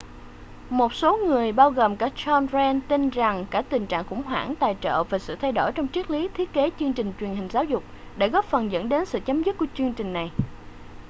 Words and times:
một 0.69 0.93
số 0.93 1.17
người 1.27 1.51
bao 1.51 1.71
gồm 1.71 1.95
cả 1.95 2.09
john 2.15 2.47
grant 2.47 2.81
tin 2.87 3.09
rằng 3.09 3.45
cả 3.51 3.61
tình 3.61 3.87
trạng 3.87 4.05
khủng 4.05 4.23
hoảng 4.23 4.55
tài 4.59 4.75
trợ 4.81 5.03
và 5.03 5.19
sự 5.19 5.35
thay 5.35 5.51
đổi 5.51 5.71
trong 5.71 5.87
triết 5.87 6.11
lý 6.11 6.27
thiết 6.33 6.53
kế 6.53 6.69
chương 6.79 6.93
trình 6.93 7.13
truyền 7.19 7.29
hình 7.35 7.49
giáo 7.51 7.63
dục 7.63 7.83
đã 8.17 8.27
góp 8.27 8.45
phần 8.45 8.71
dẫn 8.71 8.89
đến 8.89 9.05
sự 9.05 9.19
chấm 9.25 9.43
dứt 9.43 9.57
của 9.57 9.65
chương 9.75 9.93
trình 9.93 10.13
này 10.13 10.31